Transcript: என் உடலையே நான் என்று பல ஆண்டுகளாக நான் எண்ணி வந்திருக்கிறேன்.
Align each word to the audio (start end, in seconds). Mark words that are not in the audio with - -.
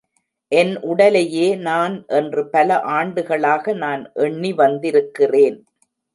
என் 0.51 0.71
உடலையே 0.81 1.55
நான் 1.55 2.05
என்று 2.07 2.49
பல 2.49 2.79
ஆண்டுகளாக 2.79 3.73
நான் 3.73 4.11
எண்ணி 4.19 4.53
வந்திருக்கிறேன். 4.53 5.59